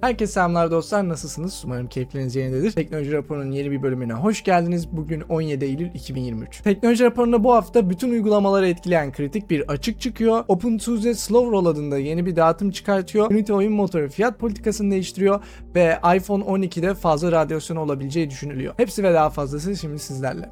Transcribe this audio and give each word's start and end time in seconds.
Herkese 0.00 0.32
selamlar 0.32 0.70
dostlar 0.70 1.08
nasılsınız? 1.08 1.62
Umarım 1.64 1.88
keyifleriniz 1.88 2.36
yerindedir. 2.36 2.72
Teknoloji 2.72 3.12
raporunun 3.12 3.52
yeni 3.52 3.70
bir 3.70 3.82
bölümüne 3.82 4.12
hoş 4.12 4.44
geldiniz. 4.44 4.88
Bugün 4.92 5.20
17 5.20 5.64
Eylül 5.64 5.94
2023. 5.94 6.60
Teknoloji 6.62 7.04
raporunda 7.04 7.44
bu 7.44 7.54
hafta 7.54 7.90
bütün 7.90 8.10
uygulamaları 8.10 8.68
etkileyen 8.68 9.12
kritik 9.12 9.50
bir 9.50 9.68
açık 9.68 10.00
çıkıyor. 10.00 10.44
OpenSUSE 10.48 11.14
Slow 11.14 11.50
Roll 11.50 11.66
adında 11.66 11.98
yeni 11.98 12.26
bir 12.26 12.36
dağıtım 12.36 12.70
çıkartıyor. 12.70 13.30
Unity 13.30 13.52
oyun 13.52 13.72
motoru 13.72 14.08
fiyat 14.08 14.38
politikasını 14.38 14.90
değiştiriyor 14.90 15.40
ve 15.74 15.98
iPhone 16.16 16.44
12'de 16.44 16.94
fazla 16.94 17.32
radyasyon 17.32 17.76
olabileceği 17.76 18.30
düşünülüyor. 18.30 18.74
Hepsi 18.76 19.02
ve 19.02 19.14
daha 19.14 19.30
fazlası 19.30 19.76
şimdi 19.76 19.98
sizlerle. 19.98 20.50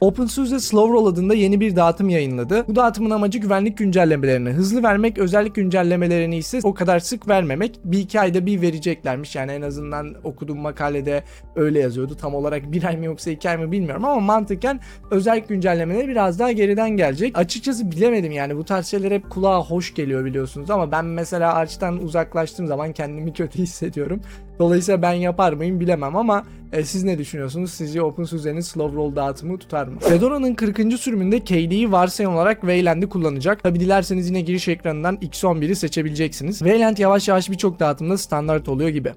OpenSUSE 0.00 0.60
Slow 0.60 0.92
Roll 0.92 1.06
adında 1.06 1.34
yeni 1.34 1.60
bir 1.60 1.76
dağıtım 1.76 2.08
yayınladı. 2.08 2.64
Bu 2.68 2.76
dağıtımın 2.76 3.10
amacı 3.10 3.38
güvenlik 3.38 3.78
güncellemelerini 3.78 4.50
hızlı 4.50 4.82
vermek, 4.82 5.18
özellik 5.18 5.54
güncellemelerini 5.54 5.91
ise 6.36 6.60
o 6.62 6.74
kadar 6.74 6.98
sık 7.00 7.28
vermemek. 7.28 7.78
Bir 7.84 7.98
iki 7.98 8.20
ayda 8.20 8.46
bir 8.46 8.62
vereceklermiş. 8.62 9.36
Yani 9.36 9.52
en 9.52 9.62
azından 9.62 10.14
okuduğum 10.24 10.58
makalede 10.58 11.22
öyle 11.56 11.80
yazıyordu. 11.80 12.16
Tam 12.16 12.34
olarak 12.34 12.72
bir 12.72 12.84
ay 12.84 12.96
mı 12.96 13.04
yoksa 13.04 13.30
iki 13.30 13.50
ay 13.50 13.56
mı 13.56 13.72
bilmiyorum 13.72 14.04
ama 14.04 14.20
mantıken 14.20 14.80
özellik 15.10 15.48
güncellemeleri 15.48 16.08
biraz 16.08 16.38
daha 16.38 16.52
geriden 16.52 16.90
gelecek. 16.90 17.38
Açıkçası 17.38 17.90
bilemedim 17.90 18.32
yani 18.32 18.56
bu 18.56 18.64
tarz 18.64 18.86
şeyler 18.86 19.10
hep 19.10 19.30
kulağa 19.30 19.64
hoş 19.64 19.94
geliyor 19.94 20.24
biliyorsunuz 20.24 20.70
ama 20.70 20.92
ben 20.92 21.04
mesela 21.04 21.54
Arch'tan 21.54 22.02
uzaklaştığım 22.02 22.66
zaman 22.66 22.92
kendimi 22.92 23.32
kötü 23.32 23.58
hissediyorum. 23.58 24.20
Dolayısıyla 24.58 25.02
ben 25.02 25.12
yapar 25.12 25.52
mıyım 25.52 25.80
bilemem 25.80 26.16
ama 26.16 26.44
e, 26.72 26.84
siz 26.84 27.04
ne 27.04 27.18
düşünüyorsunuz? 27.18 27.70
Sizce 27.70 28.02
OpenSUSE'nin 28.02 28.60
slow 28.60 28.96
roll 28.96 29.16
dağıtımı 29.16 29.58
tutar 29.58 29.86
mı? 29.86 30.00
Fedora'nın 30.00 30.54
40. 30.54 30.98
sürümünde 30.98 31.40
KD'yi 31.40 31.92
varsayım 31.92 32.34
olarak 32.34 32.60
Wayland'i 32.60 33.08
kullanacak. 33.08 33.62
Tabi 33.62 33.80
dilerseniz 33.80 34.28
yine 34.28 34.40
giriş 34.40 34.68
ekranından 34.68 35.16
X11'i 35.16 35.76
seçebileceksiniz. 35.76 36.58
Wayland 36.58 36.98
yavaş 36.98 37.28
yavaş 37.28 37.50
birçok 37.50 37.80
dağıtımda 37.80 38.18
standart 38.18 38.68
oluyor 38.68 38.88
gibi. 38.88 39.12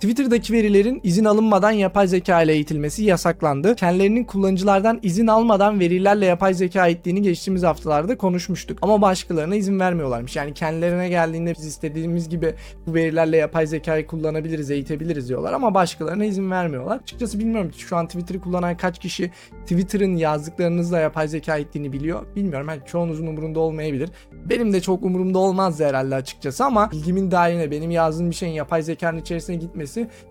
Twitter'daki 0.00 0.52
verilerin 0.52 1.00
izin 1.02 1.24
alınmadan 1.24 1.70
yapay 1.70 2.08
zeka 2.08 2.42
ile 2.42 2.52
eğitilmesi 2.52 3.04
yasaklandı. 3.04 3.74
Kendilerinin 3.74 4.24
kullanıcılardan 4.24 4.98
izin 5.02 5.26
almadan 5.26 5.80
verilerle 5.80 6.26
yapay 6.26 6.54
zeka 6.54 6.86
eğittiğini 6.86 7.22
geçtiğimiz 7.22 7.62
haftalarda 7.62 8.16
konuşmuştuk. 8.18 8.78
Ama 8.82 9.02
başkalarına 9.02 9.56
izin 9.56 9.80
vermiyorlarmış. 9.80 10.36
Yani 10.36 10.54
kendilerine 10.54 11.08
geldiğinde 11.08 11.54
biz 11.58 11.66
istediğimiz 11.66 12.28
gibi 12.28 12.54
bu 12.86 12.94
verilerle 12.94 13.36
yapay 13.36 13.66
zekayı 13.66 14.06
kullanabiliriz, 14.06 14.70
eğitebiliriz 14.70 15.28
diyorlar 15.28 15.52
ama 15.52 15.74
başkalarına 15.74 16.24
izin 16.24 16.50
vermiyorlar. 16.50 17.00
Açıkçası 17.02 17.38
bilmiyorum 17.38 17.70
şu 17.76 17.96
an 17.96 18.06
Twitter'ı 18.06 18.40
kullanan 18.40 18.76
kaç 18.76 18.98
kişi 18.98 19.30
Twitter'ın 19.62 20.16
yazdıklarınızla 20.16 20.98
yapay 20.98 21.28
zeka 21.28 21.56
eğittiğini 21.56 21.92
biliyor. 21.92 22.26
Bilmiyorum. 22.36 22.68
Yani 22.68 22.80
çoğunuzun 22.86 23.26
umurunda 23.26 23.60
olmayabilir. 23.60 24.10
Benim 24.32 24.72
de 24.72 24.80
çok 24.80 25.02
umurumda 25.02 25.38
olmaz 25.38 25.80
herhalde 25.80 26.14
açıkçası 26.14 26.64
ama 26.64 26.90
bilgimin 26.90 27.30
dahiline 27.30 27.70
benim 27.70 27.90
yazdığım 27.90 28.30
bir 28.30 28.34
şeyin 28.34 28.52
yapay 28.52 28.82
zekanın 28.82 29.18
içerisine 29.18 29.56
gitmesi 29.56 29.89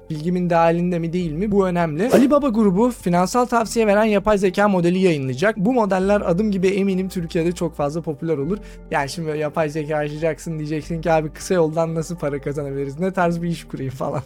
bilgimin 0.09 0.49
dahilinde 0.49 0.99
mi 0.99 1.13
değil 1.13 1.31
mi 1.31 1.51
bu 1.51 1.67
önemli. 1.67 2.09
Alibaba 2.13 2.49
grubu 2.49 2.91
finansal 2.91 3.45
tavsiye 3.45 3.87
veren 3.87 4.03
yapay 4.03 4.37
zeka 4.37 4.67
modeli 4.67 4.99
yayınlayacak. 4.99 5.57
Bu 5.57 5.73
modeller 5.73 6.21
adım 6.21 6.51
gibi 6.51 6.67
eminim 6.67 7.09
Türkiye'de 7.09 7.51
çok 7.51 7.75
fazla 7.75 8.01
popüler 8.01 8.37
olur. 8.37 8.57
Yani 8.91 9.09
şimdi 9.09 9.27
böyle 9.27 9.39
yapay 9.39 9.69
zeka 9.69 9.95
açacaksın 9.97 10.57
diyeceksin 10.59 11.01
ki 11.01 11.11
abi 11.11 11.29
kısa 11.33 11.53
yoldan 11.53 11.95
nasıl 11.95 12.15
para 12.17 12.41
kazanabiliriz? 12.41 12.99
Ne 12.99 13.13
tarz 13.13 13.41
bir 13.41 13.47
iş 13.47 13.67
kurayım 13.67 13.91
falan. 13.95 14.21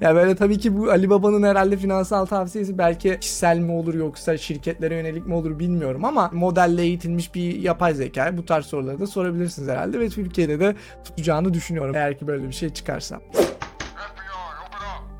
ya 0.00 0.14
böyle 0.14 0.34
tabii 0.36 0.58
ki 0.58 0.78
bu 0.78 0.90
Ali 0.90 1.10
Baba'nın 1.10 1.42
herhalde 1.42 1.76
finansal 1.76 2.26
tavsiyesi 2.26 2.78
belki 2.78 3.18
kişisel 3.20 3.58
mi 3.58 3.72
olur 3.72 3.94
yoksa 3.94 4.36
şirketlere 4.36 4.94
yönelik 4.96 5.26
mi 5.26 5.34
olur 5.34 5.58
bilmiyorum 5.58 6.04
ama 6.04 6.30
modelle 6.32 6.82
eğitilmiş 6.82 7.34
bir 7.34 7.56
yapay 7.62 7.94
zeka 7.94 8.36
bu 8.38 8.44
tarz 8.44 8.64
soruları 8.66 9.00
da 9.00 9.06
sorabilirsiniz 9.06 9.68
herhalde 9.68 10.00
ve 10.00 10.08
Türkiye'de 10.08 10.60
de 10.60 10.74
tutacağını 11.04 11.54
düşünüyorum 11.54 11.94
eğer 11.94 12.18
ki 12.18 12.26
böyle 12.26 12.48
bir 12.48 12.52
şey 12.52 12.68
çıkarsa. 12.68 13.20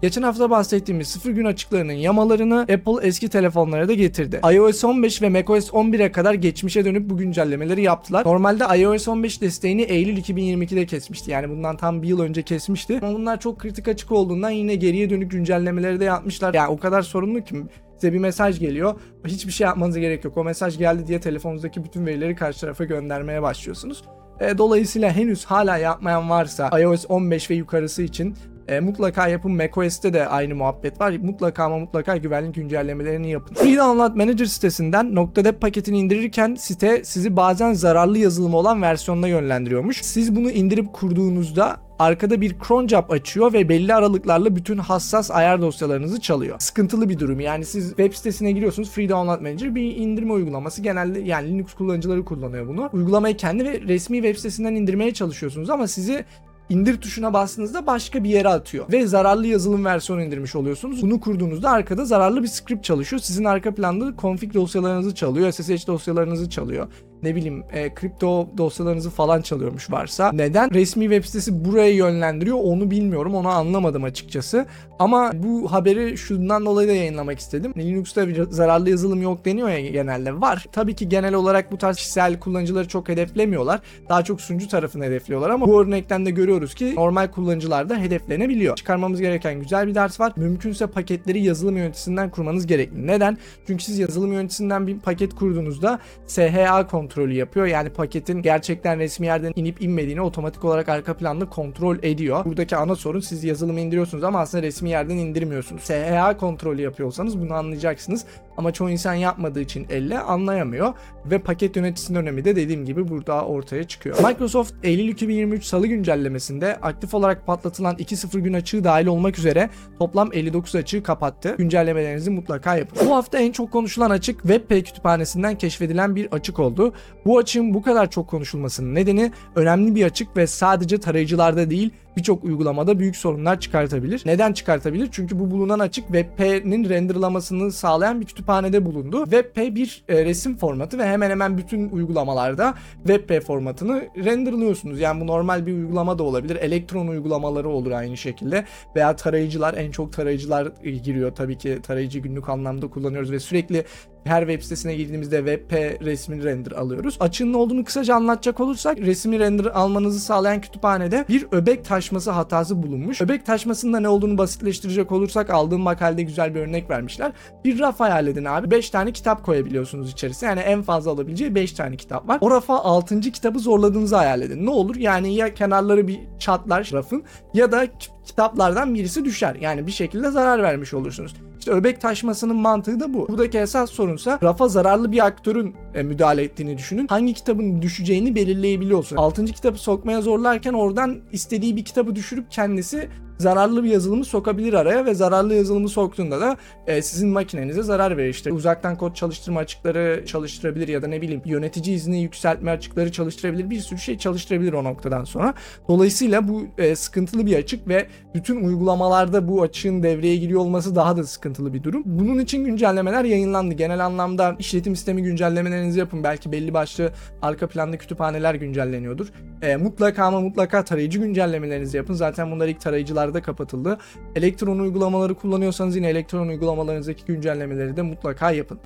Geçen 0.03 0.23
hafta 0.23 0.51
bahsettiğimiz 0.51 1.09
sıfır 1.09 1.31
gün 1.31 1.45
açıklarının 1.45 1.93
yamalarını 1.93 2.61
Apple 2.61 3.07
eski 3.07 3.29
telefonlara 3.29 3.89
da 3.89 3.95
getirdi. 3.95 4.41
iOS 4.55 4.85
15 4.85 5.23
ve 5.23 5.29
macOS 5.29 5.71
11'e 5.71 6.13
kadar 6.13 6.35
geçmişe 6.35 6.85
dönüp 6.85 7.11
bu 7.11 7.17
güncellemeleri 7.17 7.83
yaptılar. 7.83 8.27
Normalde 8.27 8.81
iOS 8.81 9.09
15 9.09 9.41
desteğini 9.41 9.83
Eylül 9.83 10.17
2022'de 10.17 10.87
kesmişti. 10.87 11.31
Yani 11.31 11.51
bundan 11.51 11.77
tam 11.77 12.03
bir 12.03 12.09
yıl 12.09 12.21
önce 12.21 12.43
kesmişti. 12.43 12.99
Ama 13.03 13.15
bunlar 13.15 13.41
çok 13.41 13.59
kritik 13.59 13.89
açık 13.89 14.13
olduğundan 14.13 14.51
yine 14.51 14.75
geriye 14.75 15.11
dönük 15.11 15.31
güncellemeleri 15.31 16.01
de 16.01 16.05
yapmışlar. 16.05 16.55
Yani 16.55 16.69
o 16.69 16.79
kadar 16.79 17.03
sorunlu 17.03 17.45
ki 17.45 17.57
size 17.95 18.13
bir 18.13 18.19
mesaj 18.19 18.61
geliyor. 18.61 19.01
Hiçbir 19.27 19.53
şey 19.53 19.65
yapmanıza 19.65 20.01
gerek 20.01 20.25
yok. 20.25 20.37
O 20.37 20.45
mesaj 20.45 20.79
geldi 20.79 21.07
diye 21.07 21.21
telefonunuzdaki 21.21 21.85
bütün 21.85 22.07
verileri 22.07 22.35
karşı 22.35 22.61
tarafa 22.61 22.85
göndermeye 22.85 23.43
başlıyorsunuz. 23.43 24.05
E, 24.41 24.59
dolayısıyla 24.59 25.13
henüz 25.13 25.45
hala 25.45 25.77
yapmayan 25.77 26.31
varsa 26.31 26.81
iOS 26.81 27.05
15 27.09 27.51
ve 27.51 27.55
yukarısı 27.55 28.03
için 28.03 28.35
e, 28.69 28.81
mutlaka 28.81 29.29
yapın. 29.29 29.53
macOS'te 29.53 30.13
de 30.13 30.29
aynı 30.29 30.55
muhabbet 30.55 31.01
var. 31.01 31.13
Mutlaka 31.23 31.65
ama 31.65 31.79
mutlaka 31.79 32.17
güvenlik 32.17 32.55
güncellemelerini 32.55 33.31
yapın. 33.31 33.55
Free 33.55 33.77
Download 33.77 34.15
Manager 34.15 34.45
sitesinden 34.45 35.17
.deb 35.17 35.61
paketini 35.61 35.99
indirirken 35.99 36.55
site 36.55 37.05
sizi 37.05 37.37
bazen 37.37 37.73
zararlı 37.73 38.19
yazılımı 38.19 38.57
olan 38.57 38.83
versiyonuna 38.83 39.29
yönlendiriyormuş. 39.29 40.03
Siz 40.03 40.37
bunu 40.37 40.51
indirip 40.51 40.93
kurduğunuzda 40.93 41.77
arkada 41.99 42.41
bir 42.41 42.57
cron 42.69 42.87
job 42.87 43.11
açıyor 43.11 43.53
ve 43.53 43.69
belli 43.69 43.95
aralıklarla 43.95 44.57
bütün 44.57 44.79
hassas 44.79 45.31
ayar 45.31 45.63
dosyalarınızı 45.63 46.21
çalıyor. 46.21 46.57
Sıkıntılı 46.59 47.09
bir 47.09 47.19
durum. 47.19 47.41
Yani 47.41 47.65
siz 47.65 47.89
web 47.89 48.13
sitesine 48.13 48.53
giriyorsunuz. 48.53 48.91
Free 48.91 49.09
Download 49.09 49.41
Manager 49.41 49.75
bir 49.75 49.97
indirme 49.97 50.33
uygulaması. 50.33 50.83
Genelde 50.83 51.21
yani 51.21 51.49
Linux 51.49 51.75
kullanıcıları 51.75 52.25
kullanıyor 52.25 52.69
bunu. 52.69 52.91
Uygulamayı 52.93 53.37
kendi 53.37 53.65
ve 53.65 53.81
resmi 53.81 54.17
web 54.17 54.37
sitesinden 54.37 54.75
indirmeye 54.75 55.15
çalışıyorsunuz 55.15 55.71
ama 55.71 55.89
sizi 55.89 56.25
indir 56.69 57.01
tuşuna 57.01 57.33
bastığınızda 57.33 57.87
başka 57.87 58.25
bir 58.25 58.31
yere 58.31 58.49
atıyor. 58.49 58.93
Ve 58.93 59.07
zararlı 59.07 59.47
yazılım 59.47 59.85
versiyonu 59.85 60.23
indirmiş 60.23 60.57
oluyorsunuz. 60.57 61.03
Bunu 61.03 61.21
kurduğunuzda 61.21 61.71
arkada 61.71 62.05
zararlı 62.05 62.43
bir 62.43 62.49
script 62.49 62.85
çalışıyor. 62.85 63.21
Sizin 63.21 63.45
arka 63.45 63.75
planda 63.75 64.15
config 64.19 64.55
dosyalarınızı 64.55 65.15
çalıyor, 65.15 65.51
SSH 65.53 65.87
dosyalarınızı 65.87 66.51
çalıyor 66.51 66.89
ne 67.23 67.35
bileyim 67.35 67.65
e, 67.73 67.95
kripto 67.95 68.49
dosyalarınızı 68.57 69.11
falan 69.11 69.43
çalıyormuş 69.43 69.91
varsa. 69.91 70.33
Neden 70.33 70.75
resmi 70.75 71.05
web 71.05 71.25
sitesi 71.25 71.65
buraya 71.65 71.91
yönlendiriyor 71.91 72.59
onu 72.63 72.91
bilmiyorum. 72.91 73.35
Onu 73.35 73.49
anlamadım 73.49 74.05
açıkçası. 74.05 74.67
Ama 74.99 75.31
bu 75.35 75.73
haberi 75.73 76.19
şundan 76.19 76.67
dolayı 76.67 76.89
da 76.89 76.93
yayınlamak 76.93 77.39
istedim. 77.39 77.73
Linux'ta 77.77 78.29
bir 78.29 78.51
zararlı 78.51 78.91
yazılım 78.91 79.23
yok 79.23 79.45
deniyor 79.45 79.69
ya 79.69 79.81
genelde. 79.81 80.41
Var. 80.41 80.67
Tabii 80.73 80.95
ki 80.95 81.09
genel 81.09 81.35
olarak 81.35 81.73
bu 81.73 81.79
tarz 81.79 81.97
kişisel 81.97 82.41
kullanıcıları 82.41 82.89
çok 82.89 83.09
hedeflemiyorlar. 83.09 83.81
Daha 84.09 84.25
çok 84.25 84.41
sunucu 84.41 84.69
tarafını 84.69 85.05
hedefliyorlar 85.05 85.51
ama 85.51 85.67
bu 85.67 85.83
örnekten 85.83 86.27
de 86.27 86.31
görüyoruz 86.31 86.75
ki 86.75 86.95
normal 86.97 87.29
kullanıcılar 87.29 87.89
da 87.89 87.97
hedeflenebiliyor. 87.97 88.77
Çıkarmamız 88.77 89.21
gereken 89.21 89.61
güzel 89.61 89.87
bir 89.87 89.95
ders 89.95 90.21
var. 90.21 90.33
Mümkünse 90.37 90.87
paketleri 90.87 91.45
yazılım 91.45 91.77
yöneticisinden 91.77 92.31
kurmanız 92.31 92.67
gerekli. 92.67 93.07
Neden? 93.07 93.39
Çünkü 93.67 93.85
siz 93.85 93.99
yazılım 93.99 94.33
yöneticisinden 94.33 94.87
bir 94.87 94.99
paket 94.99 95.35
kurduğunuzda 95.35 95.99
SHA 96.27 96.87
kontrol 96.87 97.08
kontrolü 97.09 97.35
yapıyor. 97.35 97.67
Yani 97.67 97.91
paketin 97.91 98.43
gerçekten 98.43 98.99
resmi 98.99 99.27
yerden 99.27 99.53
inip 99.57 99.83
inmediğini 99.83 100.21
otomatik 100.21 100.65
olarak 100.65 100.89
arka 100.89 101.17
planda 101.17 101.49
kontrol 101.49 101.97
ediyor. 102.03 102.45
Buradaki 102.45 102.77
ana 102.77 102.97
sorun 102.97 103.21
siz 103.21 103.45
yazılımı 103.45 103.81
indiriyorsunuz 103.81 104.25
ama 104.25 104.41
aslında 104.41 104.63
resmi 104.63 104.91
yerden 104.91 105.17
indirmiyorsunuz. 105.17 105.83
SHA 105.83 106.37
kontrolü 106.37 106.83
yapıyorsanız 106.83 107.41
bunu 107.41 107.55
anlayacaksınız. 107.55 108.25
Ama 108.57 108.73
çoğu 108.73 108.91
insan 108.91 109.15
yapmadığı 109.15 109.61
için 109.61 109.87
elle 109.91 110.19
anlayamıyor 110.19 110.93
ve 111.31 111.39
paket 111.39 111.77
yöneticisinin 111.77 112.19
önemi 112.19 112.45
de 112.45 112.57
dediğim 112.57 112.85
gibi 112.85 113.09
burada 113.09 113.45
ortaya 113.45 113.85
çıkıyor. 113.85 114.17
Microsoft 114.29 114.75
Eylül 114.83 115.09
2023 115.09 115.65
Salı 115.65 115.87
güncellemesinde 115.87 116.77
aktif 116.77 117.15
olarak 117.15 117.47
patlatılan 117.47 117.97
2.0 117.97 118.41
gün 118.41 118.53
açığı 118.53 118.85
dahil 118.85 119.07
olmak 119.07 119.39
üzere 119.39 119.71
toplam 119.99 120.31
59 120.33 120.75
açığı 120.75 121.03
kapattı. 121.03 121.55
Güncellemelerinizi 121.59 122.31
mutlaka 122.31 122.77
yapın. 122.77 123.09
Bu 123.09 123.17
hafta 123.17 123.39
en 123.39 123.53
çok 123.53 123.73
konuşulan 123.73 124.11
açık 124.11 124.43
WebP 124.43 124.87
kütüphanesinden 124.87 125.59
keşfedilen 125.59 126.17
bir 126.17 126.29
açık 126.33 126.59
oldu. 126.59 126.93
Bu 127.27 127.39
açığın 127.39 127.75
bu 127.75 127.83
kadar 127.83 128.11
çok 128.11 128.29
konuşulmasının 128.29 128.95
nedeni 128.95 129.33
önemli 129.57 129.95
bir 129.95 130.05
açık 130.05 130.37
ve 130.37 130.47
sadece 130.47 130.99
tarayıcılarda 130.99 131.71
değil 131.71 131.91
birçok 132.19 132.45
uygulamada 132.45 132.99
büyük 132.99 133.17
sorunlar 133.17 133.61
çıkartabilir. 133.61 134.23
Neden 134.27 134.53
çıkartabilir? 134.53 135.09
Çünkü 135.13 135.39
bu 135.39 135.51
bulunan 135.51 135.79
açık 135.79 136.05
WebP'nin 136.07 136.89
renderlamasını 136.89 137.73
sağlayan 137.73 138.21
bir 138.21 138.27
kütüphanede 138.27 138.87
bulundu. 138.87 139.25
WebP 139.25 139.77
bir 139.77 140.05
e, 140.09 140.25
resim 140.25 140.57
formatı 140.57 140.99
ve 140.99 141.07
hemen 141.07 141.31
hemen 141.31 141.59
bütün 141.59 141.89
uygulamalarda 141.91 142.75
WebP 143.07 143.43
formatını 143.47 144.09
renderlıyorsunuz. 144.25 145.01
Yani 145.01 145.21
bu 145.21 145.27
normal 145.27 145.67
bir 145.67 145.73
uygulama 145.73 146.19
da 146.19 146.23
olabilir. 146.23 146.57
Elektron 146.57 147.09
uygulamaları 147.09 147.69
olur 147.69 147.91
aynı 147.91 148.17
şekilde 148.17 148.65
veya 148.97 149.17
tarayıcılar 149.17 149.75
en 149.75 149.91
çok 149.91 150.13
tarayıcılar 150.13 150.73
e, 150.83 150.91
giriyor 150.91 151.35
tabii 151.35 151.59
ki 151.59 151.79
tarayıcı 151.83 152.19
günlük 152.19 152.49
anlamda 152.49 152.89
kullanıyoruz 152.89 153.33
ve 153.33 153.41
sürekli 153.41 153.85
her 154.29 154.41
web 154.41 154.63
sitesine 154.63 154.95
girdiğimizde 154.95 155.37
WebP 155.37 155.73
resmi 156.05 156.45
render 156.45 156.73
alıyoruz. 156.73 157.17
Açığın 157.21 157.55
olduğunu 157.55 157.85
kısaca 157.85 158.15
anlatacak 158.15 158.61
olursak 158.61 158.99
resmi 158.99 159.39
render 159.39 159.65
almanızı 159.65 160.21
sağlayan 160.21 160.61
kütüphanede 160.61 161.25
bir 161.29 161.47
öbek 161.53 161.85
taşması 161.85 162.31
hatası 162.31 162.83
bulunmuş. 162.83 163.21
Öbek 163.21 163.47
taşmasının 163.47 163.93
da 163.93 164.01
ne 164.01 164.09
olduğunu 164.09 164.39
basitleştirecek 164.39 165.13
olursak 165.13 165.51
aldığım 165.51 165.81
makalede 165.81 166.23
güzel 166.23 166.55
bir 166.55 166.61
örnek 166.61 166.91
vermişler. 166.91 167.33
Bir 167.65 167.79
raf 167.79 168.01
hayal 168.01 168.27
edin 168.27 168.45
abi. 168.45 168.71
5 168.71 168.91
tane 168.91 169.13
kitap 169.13 169.45
koyabiliyorsunuz 169.45 170.13
içerisine. 170.13 170.49
Yani 170.49 170.61
en 170.61 170.83
fazla 170.83 171.11
alabileceği 171.11 171.55
5 171.55 171.73
tane 171.73 171.97
kitap 171.97 172.29
var. 172.29 172.39
O 172.41 172.51
rafa 172.51 172.79
6. 172.79 173.21
kitabı 173.21 173.59
zorladığınızı 173.59 174.17
hayal 174.17 174.43
edin. 174.43 174.67
Ne 174.67 174.71
olur? 174.71 174.97
Yani 174.97 175.35
ya 175.35 175.55
kenarları 175.55 176.09
bir 176.09 176.21
çatlar 176.39 176.91
rafın 176.93 177.25
ya 177.55 177.73
da 177.73 177.87
kitaplardan 178.25 178.95
birisi 178.95 179.25
düşer. 179.25 179.57
Yani 179.61 179.87
bir 179.87 179.93
şekilde 179.93 180.31
zarar 180.31 180.63
vermiş 180.63 180.95
olursunuz. 180.95 181.35
İşte 181.59 181.71
öbek 181.71 182.01
taşmasının 182.01 182.57
mantığı 182.57 183.01
da 183.01 183.15
bu. 183.15 183.29
Buradaki 183.29 183.59
esas 183.59 183.91
sorunsa 183.91 184.39
rafa 184.43 184.69
zararlı 184.69 185.13
bir 185.13 185.27
aktörün 185.27 185.75
e, 185.95 186.03
müdahale 186.03 186.43
ettiğini 186.43 186.79
düşünün. 186.79 187.07
Hangi 187.07 187.35
kitabın 187.35 187.83
düşeceğini 187.83 188.35
belirleyebiliyorsun. 188.35 189.17
6. 189.17 189.45
kitabı 189.45 189.79
sokmaya 189.79 190.23
zorlarken 190.23 190.73
oradan 190.73 191.17
istediği 191.33 191.77
bir 191.77 191.85
kitabı 191.85 192.15
düşürüp 192.15 192.51
kendisi 192.51 193.09
zararlı 193.39 193.85
bir 193.85 193.89
yazılımı 193.89 194.25
sokabilir 194.25 194.73
araya 194.73 195.07
ve 195.07 195.15
zararlı 195.15 195.55
yazılımı 195.55 195.89
soktuğunda 195.89 196.41
da 196.41 196.57
e, 196.87 197.03
sizin 197.03 197.29
makinenize 197.29 197.83
zarar 197.83 198.17
verir. 198.17 198.31
İşte 198.31 198.53
uzaktan 198.53 198.97
kod 198.97 199.15
çalıştırma 199.15 199.61
açıkları 199.61 200.25
çalıştırabilir 200.27 200.89
ya 200.89 201.03
da 201.03 201.07
ne 201.07 201.23
bileyim 201.23 201.43
yönetici 201.45 201.97
izni 201.97 202.23
yükseltme 202.23 202.71
açıkları 202.71 203.13
çalıştırabilir. 203.13 203.71
Bir 203.71 203.81
sürü 203.81 203.99
şey 203.99 204.19
çalıştırabilir 204.19 204.73
o 204.73 204.85
noktadan 204.85 205.25
sonra. 205.25 205.55
Dolayısıyla 205.89 206.49
bu 206.49 206.67
e, 206.79 206.97
sıkıntılı 206.97 207.47
bir 207.47 207.57
açık 207.57 207.89
ve 207.89 208.07
bütün 208.35 208.65
uygulamalarda 208.65 209.49
bu 209.49 209.63
açığın 209.63 210.03
devreye 210.03 210.37
giriyor 210.37 210.61
olması 210.61 210.97
daha 210.97 211.17
da 211.17 211.25
sıkıntılı 211.25 211.75
bir 211.75 211.83
durum. 211.83 212.03
Bunun 212.07 212.39
için 212.39 212.65
güncellemeler 212.65 213.25
yayınlandı. 213.25 213.75
Genel 213.75 214.07
anlamda 214.07 214.57
işletim 214.59 214.97
sistemi 214.97 215.23
güncellemelerinizi 215.23 215.99
yapın. 215.99 216.25
Belki 216.25 216.53
belli 216.53 216.75
başlı 216.75 217.13
arka 217.43 217.67
planda 217.69 217.99
kütüphaneler 217.99 218.55
güncelleniyordur. 218.55 219.27
E, 219.63 219.77
mutlaka 219.77 220.25
ama 220.25 220.41
mutlaka 220.41 220.85
tarayıcı 220.85 221.19
güncellemelerinizi 221.19 221.97
yapın. 221.97 222.15
Zaten 222.15 222.51
bunlar 222.51 222.69
ilk 222.69 222.81
tarayıcılarda 223.29 223.43
kapatıldı. 223.43 223.99
Elektron 224.37 224.79
uygulamaları 224.79 225.35
kullanıyorsanız 225.35 225.97
yine 225.97 226.09
elektron 226.09 226.49
uygulamalarınızdaki 226.49 227.25
güncellemeleri 227.27 227.97
de 227.97 228.03
mutlaka 228.03 228.51
yapın. 228.51 228.79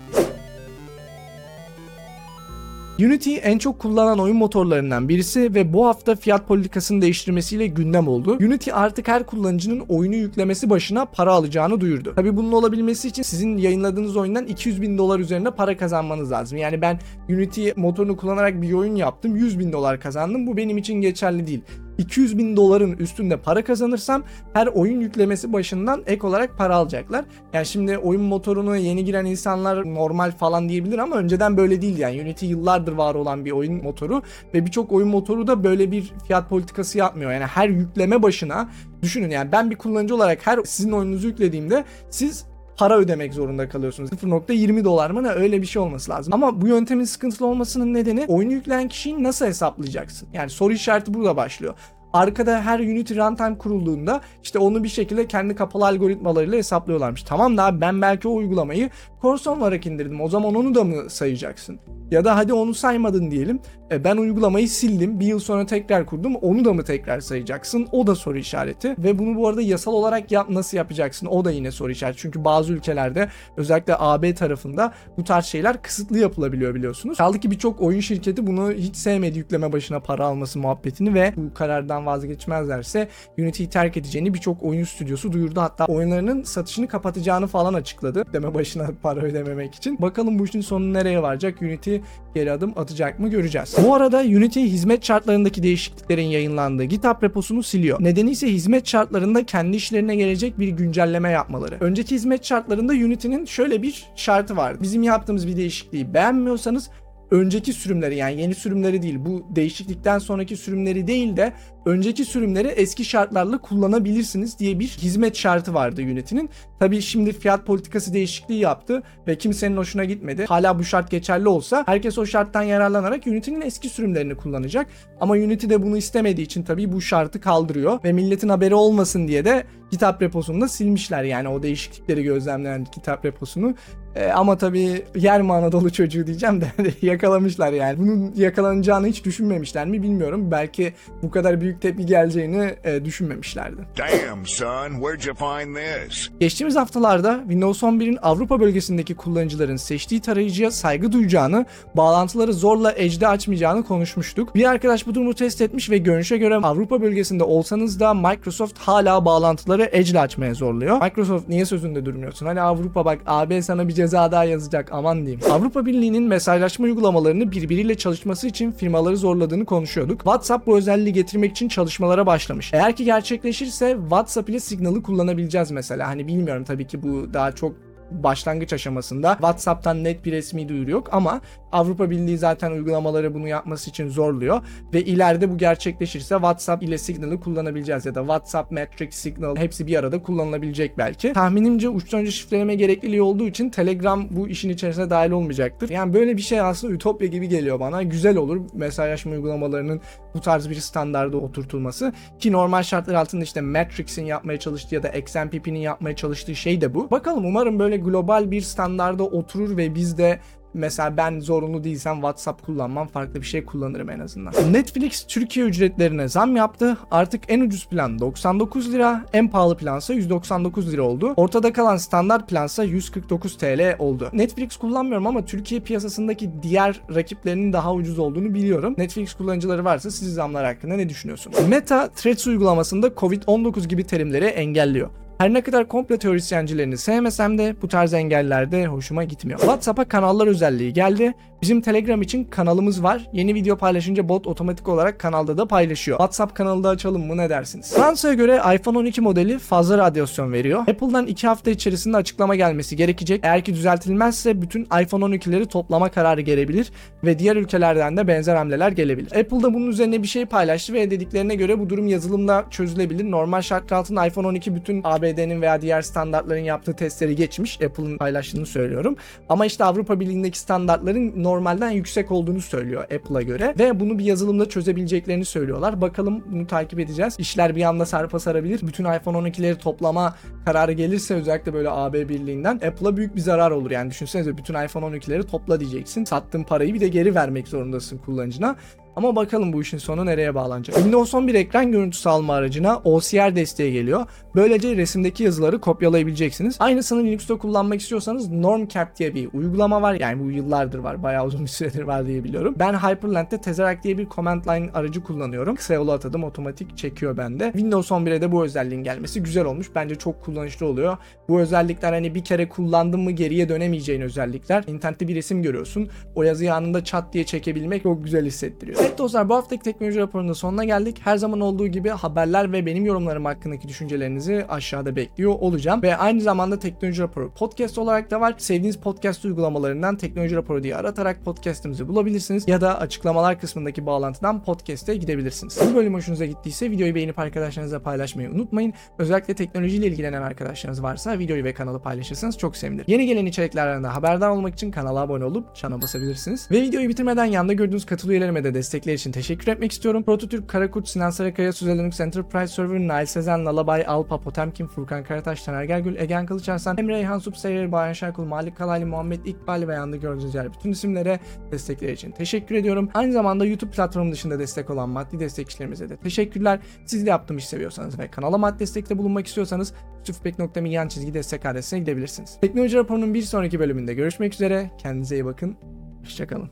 Unity 2.99 3.37
en 3.43 3.59
çok 3.59 3.79
kullanılan 3.79 4.19
oyun 4.19 4.37
motorlarından 4.37 5.09
birisi 5.09 5.55
ve 5.55 5.73
bu 5.73 5.87
hafta 5.87 6.17
fiyat 6.17 6.49
politikasını 6.49 7.03
değiştirmesiyle 7.03 7.67
gündem 7.67 8.09
oldu. 8.09 8.37
Unity 8.41 8.71
artık 8.73 9.09
her 9.09 9.27
kullanıcının 9.27 9.81
oyunu 9.89 10.15
yüklemesi 10.15 10.71
başına 10.71 11.05
para 11.05 11.33
alacağını 11.33 11.81
duyurdu. 11.81 12.13
Tabi 12.17 12.37
bunun 12.37 12.53
olabilmesi 12.53 13.09
için 13.09 13.23
sizin 13.23 13.57
yayınladığınız 13.57 14.17
oyundan 14.17 14.47
200 14.47 14.83
bin 14.83 14.99
dolar 14.99 15.19
üzerine 15.19 15.51
para 15.51 15.77
kazanmanız 15.77 16.31
lazım. 16.31 16.59
Yani 16.59 16.81
ben 16.81 17.01
Unity 17.29 17.71
motorunu 17.77 18.17
kullanarak 18.17 18.63
bir 18.63 18.73
oyun 18.73 18.95
yaptım 18.95 19.37
100 19.37 19.59
bin 19.59 19.73
dolar 19.73 20.01
kazandım 20.01 20.47
bu 20.47 20.57
benim 20.57 20.79
için 20.79 20.95
geçerli 20.95 21.47
değil. 21.47 21.63
200 21.99 22.39
bin 22.39 22.57
doların 22.57 22.93
üstünde 22.93 23.37
para 23.37 23.65
kazanırsam 23.65 24.23
her 24.53 24.67
oyun 24.67 25.01
yüklemesi 25.01 25.53
başından 25.53 26.03
ek 26.07 26.27
olarak 26.27 26.59
para 26.59 26.77
alacaklar. 26.77 27.25
Yani 27.53 27.67
şimdi 27.67 27.99
oyun 27.99 28.23
motorunu 28.23 28.77
yeni 28.77 29.05
giren 29.05 29.25
insanlar 29.25 29.95
normal 29.95 30.31
falan 30.31 30.69
diyebilir 30.69 30.99
ama 30.99 31.17
önceden 31.17 31.57
böyle 31.57 31.83
değildi. 31.83 32.01
Yani 32.01 32.23
Unity 32.23 32.47
yıllardır 32.47 32.93
var 32.93 33.15
olan 33.15 33.45
bir 33.45 33.51
oyun 33.51 33.85
motoru 33.85 34.23
ve 34.55 34.67
birçok 34.67 34.93
oyun 34.93 35.09
motoru 35.09 35.47
da 35.47 35.65
böyle 35.65 35.91
bir 35.91 36.13
fiyat 36.27 36.49
politikası 36.51 36.99
yapmıyor. 36.99 37.33
Yani 37.33 37.45
her 37.45 37.69
yükleme 37.69 38.23
başına 38.23 38.69
düşünün 39.03 39.31
yani 39.31 39.53
ben 39.53 39.71
bir 39.71 39.77
kullanıcı 39.77 40.15
olarak 40.15 40.47
her 40.47 40.59
sizin 40.65 40.93
oyununuzu 40.93 41.27
yüklediğimde 41.29 41.85
siz 42.11 42.52
para 42.83 42.99
ödemek 42.99 43.35
zorunda 43.35 43.69
kalıyorsunuz. 43.69 44.11
0.20 44.11 44.85
dolar 44.85 45.11
mı 45.11 45.23
ne 45.23 45.29
öyle 45.29 45.63
bir 45.63 45.67
şey 45.67 45.83
olması 45.83 46.11
lazım. 46.11 46.35
Ama 46.35 46.61
bu 46.61 46.69
yöntemin 46.69 47.05
sıkıntılı 47.05 47.47
olmasının 47.47 47.95
nedeni 47.95 48.25
oyunu 48.29 48.53
yükleyen 48.53 48.89
kişiyi 48.89 49.23
nasıl 49.23 49.47
hesaplayacaksın? 49.47 50.29
Yani 50.33 50.51
soru 50.51 50.73
işareti 50.73 51.15
burada 51.15 51.37
başlıyor 51.37 51.75
arkada 52.13 52.63
her 52.63 52.81
Unity 52.81 53.15
runtime 53.15 53.59
kurulduğunda 53.59 54.21
işte 54.43 54.59
onu 54.59 54.85
bir 54.85 54.89
şekilde 54.89 55.27
kendi 55.27 55.55
kapalı 55.55 55.87
algoritmalarıyla 55.87 56.59
hesaplıyorlarmış. 56.59 57.23
Tamam 57.23 57.57
da 57.57 57.65
abi 57.65 57.81
ben 57.81 58.03
belki 58.03 58.29
o 58.29 58.35
uygulamayı 58.35 58.91
Corson 59.23 59.61
olarak 59.61 59.87
indirdim. 59.87 60.21
O 60.21 60.29
zaman 60.29 60.55
onu 60.55 60.75
da 60.75 60.85
mı 60.85 61.11
sayacaksın? 61.11 61.79
Ya 62.13 62.25
da 62.25 62.37
hadi 62.37 62.53
onu 62.53 62.75
saymadın 62.75 63.31
diyelim. 63.31 63.61
E, 63.93 64.05
ben 64.05 64.17
uygulamayı 64.17 64.69
sildim. 64.69 65.21
Bir 65.21 65.27
yıl 65.27 65.39
sonra 65.39 65.67
tekrar 65.67 66.07
kurdum. 66.07 66.35
Onu 66.35 66.65
da 66.65 66.73
mı 66.73 66.85
tekrar 66.85 67.21
sayacaksın? 67.21 67.89
O 67.93 68.07
da 68.07 68.15
soru 68.15 68.39
işareti. 68.39 68.95
Ve 68.99 69.19
bunu 69.19 69.37
bu 69.37 69.49
arada 69.49 69.63
yasal 69.63 69.93
olarak 69.93 70.33
yap 70.33 70.51
nasıl 70.51 70.77
yapacaksın? 70.77 71.27
O 71.27 71.45
da 71.45 71.51
yine 71.51 71.71
soru 71.71 71.91
işareti. 71.91 72.19
Çünkü 72.19 72.45
bazı 72.45 72.73
ülkelerde 72.73 73.29
özellikle 73.57 73.95
AB 73.99 74.35
tarafında 74.35 74.93
bu 75.17 75.25
tarz 75.25 75.45
şeyler 75.45 75.83
kısıtlı 75.83 76.19
yapılabiliyor 76.19 76.75
biliyorsunuz. 76.75 77.19
Kaldı 77.19 77.41
ki 77.41 77.51
birçok 77.51 77.81
oyun 77.81 78.01
şirketi 78.01 78.47
bunu 78.47 78.73
hiç 78.73 78.97
sevmedi 78.97 79.39
yükleme 79.39 79.73
başına 79.73 80.01
para 80.01 80.27
alması 80.27 80.59
muhabbetini 80.59 81.15
ve 81.15 81.33
bu 81.37 81.55
karardan 81.55 82.07
vazgeçmezlerse 82.07 83.09
Unity'yi 83.39 83.69
terk 83.69 83.97
edeceğini 83.97 84.35
birçok 84.35 84.63
oyun 84.63 84.85
stüdyosu 84.85 85.33
duyurdu. 85.33 85.61
Hatta 85.61 85.85
oyunlarının 85.85 86.43
satışını 86.43 86.89
kapatacağını 86.89 87.47
falan 87.47 87.75
açıkladı. 87.75 88.25
Deme 88.33 88.55
başına 88.55 88.91
para 89.03 89.21
ödememek 89.21 89.75
için. 89.75 90.03
Bakalım 90.03 90.39
bu 90.39 90.45
işin 90.45 90.61
sonu 90.61 90.93
nereye 90.93 91.23
varacak? 91.23 91.63
Unity 91.63 92.02
geri 92.35 92.53
adım 92.53 92.73
atacak 92.77 93.19
mı 93.19 93.29
göreceğiz. 93.29 93.77
Bu 93.87 93.95
arada 93.95 94.19
Unity 94.19 94.61
hizmet 94.61 95.05
şartlarındaki 95.05 95.63
değişikliklerin 95.63 96.23
yayınlandığı 96.23 96.85
GitHub 96.85 97.23
reposunu 97.23 97.63
siliyor. 97.63 98.05
Nedeni 98.05 98.31
ise 98.31 98.49
hizmet 98.53 98.87
şartlarında 98.87 99.47
kendi 99.47 99.77
işlerine 99.77 100.17
gelecek 100.17 100.59
bir 100.59 100.69
güncelleme 100.69 101.31
yapmaları. 101.31 101.77
Önceki 101.81 102.15
hizmet 102.15 102.45
şartlarında 102.45 102.93
Unity'nin 102.93 103.45
şöyle 103.45 103.83
bir 103.83 104.05
şartı 104.17 104.57
vardı. 104.57 104.79
Bizim 104.83 105.03
yaptığımız 105.03 105.47
bir 105.47 105.57
değişikliği 105.57 106.15
beğenmiyorsanız 106.15 106.91
önceki 107.33 107.73
sürümleri 107.73 108.17
yani 108.17 108.41
yeni 108.41 108.55
sürümleri 108.55 109.03
değil 109.03 109.17
bu 109.19 109.47
değişiklikten 109.57 110.19
sonraki 110.19 110.57
sürümleri 110.57 111.07
değil 111.07 111.37
de 111.37 111.53
önceki 111.87 112.25
sürümleri 112.25 112.69
eski 112.69 113.05
şartlarla 113.05 113.59
kullanabilirsiniz 113.59 114.59
diye 114.59 114.79
bir 114.79 114.89
hizmet 114.89 115.37
şartı 115.37 115.75
vardı 115.75 116.03
Unity'nin. 116.03 116.51
Tabi 116.79 117.03
şimdi 117.03 117.33
fiyat 117.33 117.67
politikası 117.67 118.15
değişikliği 118.15 118.61
yaptı 118.61 119.03
ve 119.27 119.39
kimsenin 119.39 119.77
hoşuna 119.77 120.05
gitmedi. 120.05 120.45
Hala 120.45 120.79
bu 120.79 120.85
şart 120.85 121.11
geçerli 121.11 121.49
olsa 121.49 121.83
herkes 121.87 122.19
o 122.19 122.27
şarttan 122.27 122.63
yararlanarak 122.63 123.27
Unity'nin 123.27 123.61
eski 123.61 123.89
sürümlerini 123.89 124.35
kullanacak. 124.35 124.87
Ama 125.21 125.35
Unity 125.35 125.69
de 125.69 125.83
bunu 125.83 125.97
istemediği 125.97 126.43
için 126.43 126.63
tabii 126.63 126.93
bu 126.93 127.01
şartı 127.01 127.41
kaldırıyor 127.41 127.99
ve 128.05 128.13
milletin 128.13 128.49
haberi 128.49 128.75
olmasın 128.75 129.29
diye 129.29 129.45
de 129.45 129.65
kitap 129.91 130.23
reposunu 130.23 130.61
da 130.61 130.69
silmişler 130.69 131.25
yani 131.25 131.49
o 131.49 131.63
değişiklikleri 131.63 132.23
gözlemleyen 132.23 132.85
kitap 132.85 133.25
reposunu. 133.25 133.75
E, 134.15 134.27
ama 134.27 134.59
tabii 134.59 135.05
yer 135.15 135.43
mi 135.43 135.53
Anadolu 135.53 135.93
çocuğu 135.93 136.27
diyeceğim 136.27 136.61
de 136.61 136.67
yakalamışlar 137.07 137.73
yani. 137.73 137.99
Bunun 137.99 138.33
yakalanacağını 138.37 139.07
hiç 139.07 139.25
düşünmemişler 139.25 139.87
mi 139.87 140.03
bilmiyorum. 140.03 140.51
Belki 140.51 140.93
bu 141.23 141.31
kadar 141.31 141.61
büyük 141.61 141.72
tepki 141.81 142.07
geleceğini 142.07 142.75
e, 142.85 143.05
düşünmemişlerdi. 143.05 143.83
Damn, 143.99 144.47
son, 144.47 144.91
where'd 144.91 145.25
you 145.27 145.37
find 145.37 145.77
this? 145.77 146.31
Geçtiğimiz 146.41 146.77
haftalarda 146.77 147.39
Windows 147.43 147.83
11'in 147.83 148.19
Avrupa 148.23 148.61
bölgesindeki 148.61 149.15
kullanıcıların 149.15 149.77
seçtiği 149.77 150.21
tarayıcıya 150.21 150.71
saygı 150.71 151.13
duyacağını, 151.13 151.67
bağlantıları 151.95 152.53
zorla 152.53 152.93
Edge'de 152.93 153.29
açmayacağını 153.29 153.85
konuşmuştuk. 153.85 154.55
Bir 154.55 154.65
arkadaş 154.65 155.07
bu 155.07 155.15
durumu 155.15 155.35
test 155.35 155.61
etmiş 155.61 155.91
ve 155.91 155.99
görünüşe 155.99 156.37
göre 156.37 156.57
Avrupa 156.57 157.03
bölgesinde 157.03 157.45
olsanız 157.45 158.01
da 158.01 158.15
Microsoft 158.15 158.79
hala 158.79 159.25
bağlantıları 159.25 159.89
Edge'le 159.93 160.21
açmaya 160.21 160.55
zorluyor. 160.55 161.03
Microsoft 161.03 161.49
niye 161.49 161.65
sözünde 161.65 162.05
durmuyorsun? 162.05 162.47
Hani 162.47 162.61
Avrupa 162.61 163.05
bak 163.05 163.19
AB 163.27 163.63
sana 163.63 163.89
bir 163.89 163.93
ceza 163.93 164.33
daha 164.33 164.45
yazacak 164.45 164.93
aman 164.93 165.27
diyeyim. 165.27 165.41
Avrupa 165.51 165.87
Birliği'nin 165.87 166.23
mesajlaşma 166.23 166.85
uygulamalarını 166.85 167.53
birbiriyle 167.53 167.95
çalışması 167.95 168.49
için 168.49 168.73
firmaları 168.73 169.17
zorladığını 169.17 169.65
konuşuyorduk. 169.65 170.19
WhatsApp 170.19 170.67
bu 170.67 170.79
özelliği 170.79 171.13
getirmek 171.13 171.51
için 171.51 171.62
çalışmalara 171.69 172.27
başlamış. 172.27 172.75
Eğer 172.75 172.97
ki 172.97 173.05
gerçekleşirse 173.05 173.97
WhatsApp 174.01 174.49
ile 174.49 174.61
Signal'ı 174.61 175.03
kullanabileceğiz 175.03 175.71
mesela. 175.71 176.09
Hani 176.09 176.27
bilmiyorum 176.27 176.65
tabii 176.65 176.87
ki 176.87 177.03
bu 177.03 177.35
daha 177.35 177.53
çok 177.53 177.75
başlangıç 178.13 178.73
aşamasında 178.73 179.33
WhatsApp'tan 179.33 180.05
net 180.05 180.25
bir 180.25 180.33
resmi 180.33 180.69
duyuru 180.69 180.91
yok 180.91 181.09
ama 181.13 181.41
Avrupa 181.73 182.11
Birliği 182.11 182.39
zaten 182.39 182.71
uygulamaları 182.71 183.35
bunu 183.35 183.49
yapması 183.49 183.91
için 183.91 184.09
zorluyor 184.09 184.63
ve 184.95 185.03
ileride 185.05 185.51
bu 185.51 185.59
gerçekleşirse 185.59 186.35
WhatsApp 186.35 186.83
ile 186.83 186.99
Signal'ı 186.99 187.41
kullanabileceğiz 187.41 188.07
ya 188.07 188.15
da 188.15 188.21
WhatsApp, 188.21 188.73
Matrix, 188.73 189.15
Signal 189.15 189.57
hepsi 189.57 189.87
bir 189.87 189.97
arada 189.97 190.23
kullanılabilecek 190.23 190.99
belki. 190.99 191.33
Tahminimce 191.33 191.89
uçtan 191.89 192.21
uca 192.21 192.31
şifreleme 192.31 192.75
gerekliliği 192.75 193.23
olduğu 193.23 193.47
için 193.47 193.71
Telegram 193.71 194.27
bu 194.31 194.49
işin 194.49 194.69
içerisine 194.69 195.11
dahil 195.11 195.31
olmayacaktır. 195.31 195.89
Yani 195.89 196.15
böyle 196.15 196.37
bir 196.37 196.43
şey 196.43 196.61
aslında 196.61 196.95
ütopya 196.95 197.29
gibi 197.29 197.49
geliyor 197.49 197.81
bana. 197.81 198.03
Güzel 198.03 198.37
olur 198.37 198.61
mesajlaşma 198.75 199.33
uygulamalarının 199.33 200.01
bu 200.35 200.41
tarz 200.41 200.71
bir 200.71 200.75
standarda 200.75 201.37
oturtulması 201.37 202.13
ki 202.39 202.53
normal 202.53 202.83
şartlar 202.83 203.15
altında 203.15 203.45
işte 203.45 203.61
Matrix'in 203.61 204.25
yapmaya 204.25 204.59
çalıştığı 204.59 204.95
ya 204.95 205.03
da 205.03 205.09
XMPP'nin 205.09 205.79
yapmaya 205.79 206.17
çalıştığı 206.17 206.55
şey 206.55 206.81
de 206.81 206.95
bu. 206.95 207.11
Bakalım 207.11 207.45
umarım 207.45 207.79
böyle 207.79 207.97
global 208.05 208.51
bir 208.51 208.61
standarda 208.61 209.25
oturur 209.25 209.77
ve 209.77 209.95
biz 209.95 210.19
de 210.19 210.41
Mesela 210.75 211.17
ben 211.17 211.41
zorunlu 211.41 211.85
değilsem 211.85 212.15
WhatsApp 212.15 212.67
kullanmam 212.67 213.07
farklı 213.07 213.41
bir 213.41 213.47
şey 213.47 213.65
kullanırım 213.65 214.11
en 214.11 214.19
azından. 214.19 214.53
Netflix 214.71 215.27
Türkiye 215.27 215.67
ücretlerine 215.67 216.29
zam 216.29 216.57
yaptı. 216.57 216.97
Artık 217.11 217.43
en 217.49 217.61
ucuz 217.61 217.89
plan 217.89 218.19
99 218.19 218.93
lira, 218.93 219.25
en 219.33 219.49
pahalı 219.49 219.77
plansa 219.77 220.15
199 220.15 220.93
lira 220.93 221.03
oldu. 221.03 221.35
Ortada 221.37 221.73
kalan 221.73 221.97
standart 221.97 222.49
plansa 222.49 222.85
149 222.85 223.57
TL 223.57 223.97
oldu. 223.99 224.29
Netflix 224.33 224.77
kullanmıyorum 224.77 225.27
ama 225.27 225.45
Türkiye 225.45 225.81
piyasasındaki 225.81 226.51
diğer 226.63 227.01
rakiplerinin 227.15 227.73
daha 227.73 227.95
ucuz 227.95 228.19
olduğunu 228.19 228.55
biliyorum. 228.55 228.95
Netflix 228.99 229.35
kullanıcıları 229.35 229.85
varsa 229.85 230.11
siz 230.11 230.35
zamlar 230.35 230.65
hakkında 230.65 230.95
ne 230.95 231.09
düşünüyorsunuz? 231.09 231.57
Meta 231.69 232.09
Threads 232.09 232.47
uygulamasında 232.47 233.07
Covid-19 233.07 233.89
gibi 233.89 234.05
terimleri 234.05 234.45
engelliyor. 234.45 235.11
Her 235.43 235.53
ne 235.53 235.61
kadar 235.61 235.89
komplo 235.89 236.17
teorisyencilerini 236.17 236.99
sevmesem 236.99 237.59
de 237.59 237.77
bu 237.83 237.89
tarz 237.89 238.15
engeller 238.15 238.73
de 238.73 238.87
hoşuma 238.87 239.25
gitmiyor. 239.25 239.61
WhatsApp'a 239.61 240.05
kanallar 240.05 240.47
özelliği 240.47 240.93
geldi. 240.93 241.35
Bizim 241.63 241.81
Telegram 241.81 242.23
için 242.23 242.45
kanalımız 242.45 243.03
var. 243.03 243.29
Yeni 243.33 243.55
video 243.55 243.77
paylaşınca 243.77 244.29
bot 244.29 244.47
otomatik 244.47 244.89
olarak 244.89 245.19
kanalda 245.19 245.59
da 245.59 245.67
paylaşıyor. 245.67 246.19
WhatsApp 246.19 246.55
kanalı 246.55 246.85
da 246.85 246.89
açalım 246.89 247.27
mı 247.27 247.37
ne 247.37 247.51
dersiniz? 247.51 247.95
Fransa'ya 247.95 248.35
göre 248.35 248.61
iPhone 248.75 248.99
12 248.99 249.21
modeli 249.21 249.59
fazla 249.59 249.99
radyasyon 249.99 250.53
veriyor. 250.53 250.81
Apple'dan 250.81 251.27
2 251.27 251.47
hafta 251.47 251.71
içerisinde 251.71 252.17
açıklama 252.17 252.55
gelmesi 252.55 252.97
gerekecek. 252.97 253.41
Eğer 253.45 253.65
ki 253.65 253.75
düzeltilmezse 253.75 254.63
bütün 254.63 254.83
iPhone 254.85 255.25
12'leri 255.25 255.67
toplama 255.67 256.09
kararı 256.09 256.41
gelebilir 256.41 256.93
ve 257.25 257.39
diğer 257.39 257.57
ülkelerden 257.57 258.17
de 258.17 258.29
benzer 258.29 258.57
hamleler 258.57 258.93
gelebilir. 258.93 259.37
Apple 259.37 259.63
da 259.63 259.75
bunun 259.75 259.87
üzerine 259.87 260.23
bir 260.23 260.29
şey 260.29 260.45
paylaştı 260.45 260.93
ve 260.93 261.11
dediklerine 261.11 261.55
göre 261.55 261.79
bu 261.79 261.91
durum 261.91 262.07
yazılımla 262.07 262.65
çözülebilir. 262.71 263.31
Normal 263.31 263.63
şartlar 263.63 263.97
altında 263.97 264.27
iPhone 264.27 264.47
12 264.47 264.75
bütün 264.75 265.03
ABD'nin 265.33 265.63
veya 265.63 265.83
diğer 265.83 266.03
standartların 266.03 266.61
yaptığı 266.61 266.93
testleri 266.93 267.37
geçmiş. 267.37 267.81
Apple'ın 267.83 268.19
paylaştığını 268.19 268.67
söylüyorum. 268.67 269.17
Ama 269.49 269.67
işte 269.67 269.85
Avrupa 269.85 270.21
Birliği'ndeki 270.21 270.59
standartların 270.59 271.43
normalden 271.43 271.91
yüksek 271.91 272.33
olduğunu 272.33 272.61
söylüyor 272.61 273.03
Apple'a 273.03 273.43
göre 273.43 273.75
ve 273.79 274.01
bunu 274.01 274.19
bir 274.19 274.25
yazılımla 274.25 274.69
çözebileceklerini 274.69 275.45
söylüyorlar. 275.45 276.01
Bakalım 276.01 276.45
bunu 276.53 276.67
takip 276.67 276.99
edeceğiz. 276.99 277.37
İşler 277.39 277.77
bir 277.77 277.83
anda 277.83 278.07
sarpa 278.07 278.39
sarabilir. 278.39 278.81
Bütün 278.83 279.05
iPhone 279.05 279.49
12'leri 279.49 279.79
toplama 279.79 280.37
kararı 280.65 280.93
gelirse 280.93 281.35
özellikle 281.35 281.75
böyle 281.75 281.91
AB 281.91 282.29
Birliği'nden 282.29 282.75
Apple'a 282.75 283.17
büyük 283.17 283.37
bir 283.37 283.41
zarar 283.41 283.71
olur. 283.71 283.91
Yani 283.91 284.11
düşünsenize 284.11 284.57
bütün 284.57 284.75
iPhone 284.75 285.17
12'leri 285.17 285.43
topla 285.43 285.81
diyeceksin. 285.81 286.25
Sattığın 286.25 286.63
parayı 286.63 286.95
bir 286.95 287.01
de 287.01 287.09
geri 287.09 287.35
vermek 287.35 287.69
zorundasın 287.69 288.19
kullanıcına. 288.19 288.77
Ama 289.17 289.37
bakalım 289.37 289.73
bu 289.73 289.83
işin 289.83 289.99
sonu 289.99 290.27
nereye 290.27 290.55
bağlanacak. 290.55 290.97
Windows 290.97 291.35
11 291.35 291.55
ekran 291.55 291.93
görüntüsü 291.93 292.29
alma 292.29 292.55
aracına 292.55 292.99
OCR 293.05 293.57
desteği 293.57 293.93
geliyor. 293.93 294.27
Böylece 294.55 294.97
resimdeki 294.97 295.45
yazıları 295.45 295.81
kopyalayabileceksiniz. 295.81 296.77
Aynısını 296.81 297.25
Linux'ta 297.25 297.59
kullanmak 297.59 298.01
istiyorsanız 298.01 298.49
NormCap 298.49 299.17
diye 299.17 299.35
bir 299.35 299.49
uygulama 299.53 300.03
var. 300.03 300.15
Yani 300.15 300.45
bu 300.45 300.51
yıllardır 300.51 300.99
var. 300.99 301.23
Bayağı 301.23 301.47
uzun 301.47 301.63
bir 301.63 301.71
süredir 301.71 302.03
var 302.03 302.27
diye 302.27 302.45
biliyorum. 302.45 302.75
Ben 302.79 302.95
Hyperland'de 302.95 303.61
Tesseract 303.61 304.05
diye 304.05 304.19
bir 304.19 304.29
command 304.29 304.65
line 304.65 304.91
aracı 304.95 305.23
kullanıyorum. 305.23 305.77
Kısa 305.77 305.95
yolu 305.95 306.13
atadım 306.13 306.45
otomatik 306.45 306.99
çekiyor 306.99 307.37
bende. 307.37 307.65
Windows 307.65 308.11
11'e 308.11 308.41
de 308.41 308.53
bu 308.53 308.65
özelliğin 308.65 309.03
gelmesi 309.03 309.43
güzel 309.43 309.65
olmuş. 309.65 309.91
Bence 309.95 310.15
çok 310.15 310.45
kullanışlı 310.45 310.87
oluyor. 310.87 311.17
Bu 311.49 311.61
özellikler 311.61 312.13
hani 312.13 312.35
bir 312.35 312.45
kere 312.45 312.69
kullandın 312.69 313.21
mı 313.21 313.31
geriye 313.31 313.69
dönemeyeceğin 313.69 314.21
özellikler. 314.21 314.85
İnternette 314.87 315.29
bir 315.29 315.35
resim 315.35 315.63
görüyorsun. 315.63 316.09
O 316.35 316.43
yazıyı 316.43 316.75
anında 316.75 317.05
çat 317.05 317.33
diye 317.33 317.45
çekebilmek 317.45 318.03
çok 318.03 318.25
güzel 318.25 318.47
hissettiriyor. 318.47 319.02
Evet 319.03 319.19
dostlar 319.19 319.49
bu 319.49 319.55
haftaki 319.55 319.83
teknoloji 319.83 320.19
raporunun 320.19 320.53
sonuna 320.53 320.85
geldik. 320.85 321.21
Her 321.25 321.37
zaman 321.37 321.61
olduğu 321.61 321.87
gibi 321.87 322.09
haberler 322.09 322.73
ve 322.73 322.87
benim 322.87 323.07
yorumlarım 323.07 323.45
hakkındaki 323.45 323.89
düşüncelerinizi 323.89 324.67
aşağıda 324.69 325.17
bekliyor 325.17 325.53
olacağım. 325.53 326.03
Ve 326.03 326.17
aynı 326.17 326.41
zamanda 326.41 326.79
teknoloji 326.79 327.23
raporu 327.23 327.53
podcast 327.55 327.99
olarak 327.99 328.31
da 328.31 328.41
var. 328.41 328.55
Sevdiğiniz 328.59 328.97
podcast 328.97 329.45
uygulamalarından 329.45 330.17
teknoloji 330.17 330.57
raporu 330.57 330.83
diye 330.83 330.97
aratarak 330.97 331.45
podcastımızı 331.45 332.09
bulabilirsiniz. 332.09 332.69
Ya 332.69 332.81
da 332.81 333.01
açıklamalar 333.01 333.61
kısmındaki 333.61 334.07
bağlantıdan 334.07 334.65
podcast'e 334.65 335.17
gidebilirsiniz. 335.17 335.79
Bu 335.91 335.97
bölüm 335.97 336.15
hoşunuza 336.15 336.47
gittiyse 336.47 336.91
videoyu 336.91 337.15
beğenip 337.15 337.39
arkadaşlarınızla 337.39 338.03
paylaşmayı 338.03 338.51
unutmayın. 338.51 338.93
Özellikle 339.19 339.55
teknolojiyle 339.55 340.07
ilgilenen 340.07 340.43
arkadaşlarınız 340.43 341.03
varsa 341.03 341.39
videoyu 341.39 341.65
ve 341.65 341.75
kanalı 341.75 342.03
paylaşırsanız 342.03 342.59
çok 342.59 342.77
sevinirim. 342.77 343.05
Yeni 343.09 343.27
gelen 343.27 343.47
içeriklerden 343.47 344.05
de 344.05 344.07
haberdar 344.07 344.51
olmak 344.51 344.75
için 344.75 344.91
kanala 344.91 345.21
abone 345.21 345.45
olup 345.45 345.77
çana 345.77 346.03
basabilirsiniz. 346.03 346.71
Ve 346.71 346.83
videoyu 346.83 347.09
bitirmeden 347.09 347.45
yanında 347.45 347.73
gördüğünüz 347.73 348.07
katıl 348.07 348.31
üyelerime 348.31 348.65
de 348.65 348.75
destekler 348.93 349.15
için 349.15 349.33
teşekkür 349.33 349.73
etmek 349.73 349.93
istiyorum. 349.93 350.23
Prototürk, 350.23 350.69
Karakurt, 350.69 351.09
Sinan 351.09 351.31
Sarıkaya, 351.31 351.73
Suzel 351.73 351.99
Linux 351.99 352.21
Enterprise 352.21 352.67
Server, 352.67 353.01
Nail 353.01 353.27
Sezen, 353.27 353.67
Lalabay, 353.67 354.05
Alpa, 354.07 354.41
Potemkin, 354.41 354.87
Furkan 354.87 355.25
Karataş, 355.25 355.63
Taner 355.63 355.85
Gergül, 355.85 356.17
Egen 356.17 356.47
Kılıçarslan, 356.47 356.99
Emre 356.99 357.21
İlhan 357.21 357.39
Subseyir, 357.39 357.93
Bayan 357.93 358.13
Şarkul, 358.13 358.45
Malik 358.45 358.77
Kalaylı, 358.77 359.07
Muhammed 359.07 359.45
İkbal 359.45 359.89
ve 359.89 359.95
yanında 359.95 360.17
gördüğünüz 360.17 360.55
yer 360.55 360.73
bütün 360.73 360.91
isimlere 360.91 361.41
destekler 361.71 362.13
için 362.13 362.31
teşekkür 362.31 362.75
ediyorum. 362.75 363.09
Aynı 363.15 363.33
zamanda 363.33 363.65
YouTube 363.65 363.91
platformu 363.91 364.33
dışında 364.33 364.59
destek 364.59 364.91
olan 364.91 365.09
maddi 365.09 365.41
destekçilerimize 365.41 366.09
de 366.09 366.17
teşekkürler. 366.17 366.81
Siz 367.07 367.27
de 367.27 367.31
yaptığım 367.31 367.57
işi 367.57 367.69
seviyorsanız 367.69 368.19
ve 368.19 368.29
kanala 368.29 368.59
maddi 368.59 368.79
destekte 368.79 369.19
bulunmak 369.19 369.47
istiyorsanız 369.47 369.95
süfbek.mi 370.25 370.91
yan 370.91 371.09
çizgi 371.09 371.35
destek 371.35 371.67
adresine 371.67 372.01
gidebilirsiniz. 372.01 372.59
Teknoloji 372.61 372.97
raporunun 372.97 373.35
bir 373.35 373.43
sonraki 373.43 373.81
bölümünde 373.81 374.15
görüşmek 374.15 374.55
üzere. 374.55 374.91
Kendinize 374.99 375.37
iyi 375.37 375.45
bakın. 375.45 375.77
Hoşçakalın. 376.25 376.71